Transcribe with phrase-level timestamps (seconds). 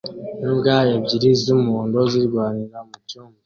[0.45, 3.37] Imbwa ebyiri z'umuhondo zirwanira mucyumba